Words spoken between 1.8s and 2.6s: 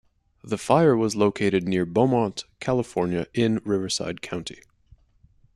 Beaumont,